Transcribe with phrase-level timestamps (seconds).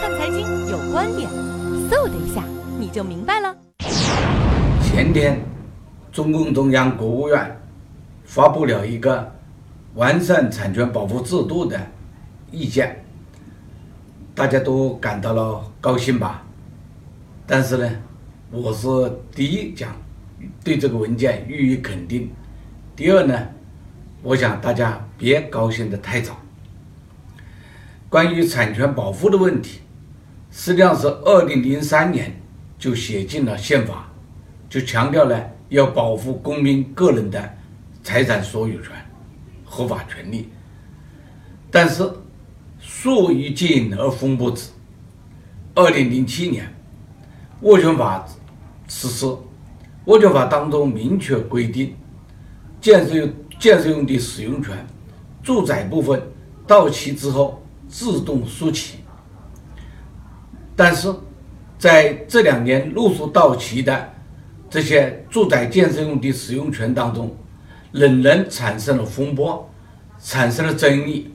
[0.00, 1.28] 看财经有观点，
[1.90, 2.44] 嗖的一下
[2.78, 3.52] 你就明白了。
[4.80, 5.40] 前天，
[6.12, 7.60] 中共中央、国务院
[8.24, 9.28] 发布了一个
[9.94, 11.76] 完善产权保护制度的
[12.52, 13.04] 意见，
[14.36, 16.44] 大家都感到了高兴吧？
[17.44, 17.90] 但是呢，
[18.52, 18.86] 我是
[19.34, 19.90] 第一讲
[20.62, 22.30] 对这个文件予以肯定，
[22.94, 23.36] 第二呢，
[24.22, 26.36] 我想大家别高兴得太早。
[28.08, 29.80] 关于产权保护的问题，
[30.50, 32.40] 实际上是二零零三年
[32.78, 34.10] 就写进了宪法，
[34.68, 37.56] 就强调了要保护公民个人的
[38.02, 38.90] 财产所有权、
[39.64, 40.48] 合法权利。
[41.70, 42.10] 但是
[42.80, 44.70] 树欲静而风不止。
[45.74, 46.72] 二零零七年，
[47.60, 48.26] 物权法
[48.88, 49.26] 实施，
[50.06, 51.94] 物权法当中明确规定，
[52.80, 53.30] 建设用
[53.60, 54.74] 建设用地使用权，
[55.42, 56.20] 住宅部分
[56.66, 57.62] 到期之后。
[57.90, 58.98] 自动输起，
[60.78, 61.12] 但是
[61.76, 64.14] 在这两年陆续到期的
[64.70, 67.36] 这些住宅建设用地使用权当中，
[67.90, 69.68] 仍然产生了风波，
[70.22, 71.32] 产生了争议。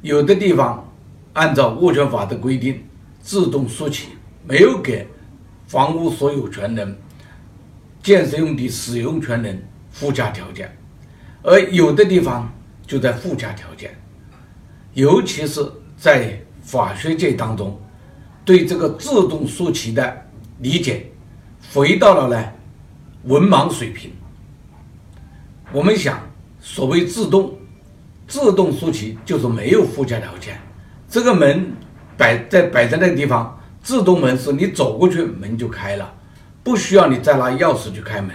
[0.00, 0.88] 有的地方
[1.32, 2.84] 按照物权法的规定
[3.20, 4.10] 自动输起，
[4.46, 5.08] 没有给
[5.66, 6.96] 房屋所有权人、
[8.00, 10.72] 建设用地使用权人附加条件，
[11.42, 12.48] 而有的地方
[12.86, 13.92] 就在附加条件。
[14.94, 17.76] 尤其是在法学界当中，
[18.44, 20.26] 对这个自动输起的
[20.58, 21.10] 理解
[21.72, 22.44] 回到了呢
[23.24, 24.10] 文盲水平。
[25.72, 26.18] 我们想，
[26.60, 27.56] 所谓自动
[28.26, 30.60] 自动输起，就是没有附加条件。
[31.08, 31.72] 这个门
[32.16, 36.12] 摆在摆在那个地方，自动门是你走过去门就开了，
[36.62, 38.30] 不需要你再拿钥匙去开门。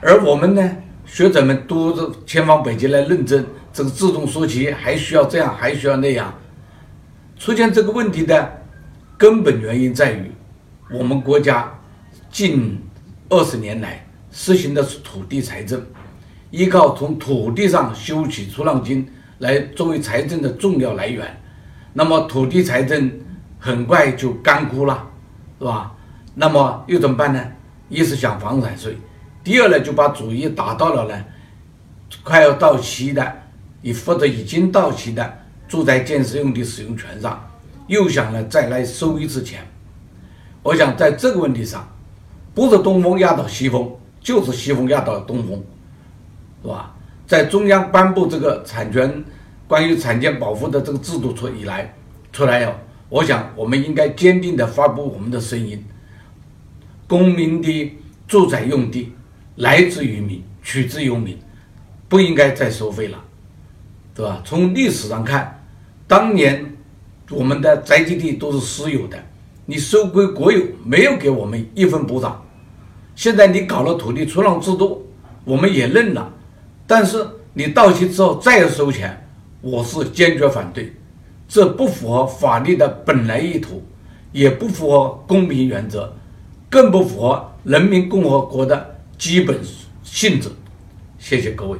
[0.00, 3.44] 而我们呢，学者们都是千方百计来论证。
[3.72, 6.32] 这个自动输起还需要这样，还需要那样。
[7.38, 8.62] 出现这个问题的
[9.18, 10.30] 根本原因在于，
[10.90, 11.72] 我们国家
[12.30, 12.80] 近
[13.28, 15.80] 二十年来实行的是土地财政，
[16.50, 19.06] 依靠从土地上收取出让金
[19.38, 21.40] 来作为财政的重要来源。
[21.92, 23.10] 那么土地财政
[23.58, 25.06] 很快就干枯了，
[25.58, 25.92] 是吧？
[26.34, 27.42] 那么又怎么办呢？
[27.88, 28.96] 一是想房产税，
[29.44, 31.24] 第二呢就把主意打到了呢
[32.22, 33.42] 快要到期的。
[33.82, 37.48] 你或者已经到期的住宅建设用地使用权上，
[37.86, 39.66] 又想呢再来收一次钱。
[40.62, 41.88] 我想在这个问题上，
[42.54, 43.90] 不是东风压倒西风，
[44.20, 45.62] 就是西风压倒东风，
[46.62, 46.94] 是吧？
[47.26, 49.24] 在中央颁布这个产权
[49.66, 51.92] 关于产权保护的这个制度出以来，
[52.32, 55.84] 出来了，我想我们应该坚定地发布我们的声音：
[57.08, 57.96] 公民的
[58.28, 59.12] 住宅用地
[59.56, 61.36] 来自于民，取之于民，
[62.08, 63.22] 不应该再收费了。
[64.16, 64.40] 对吧？
[64.46, 65.62] 从历史上看，
[66.08, 66.74] 当年
[67.30, 69.18] 我们的宅基地都是私有的，
[69.66, 72.42] 你收归国有，没有给我们一分补偿。
[73.14, 75.06] 现在你搞了土地出让制度，
[75.44, 76.32] 我们也认了，
[76.86, 79.28] 但是你到期之后再收钱，
[79.60, 80.92] 我是坚决反对，
[81.46, 83.82] 这不符合法律的本来意图，
[84.32, 86.10] 也不符合公平原则，
[86.70, 89.60] 更不符合人民共和国的基本
[90.02, 90.50] 性质。
[91.18, 91.78] 谢谢各位。